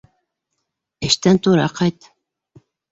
[1.11, 2.13] Эштән тура ҡайт...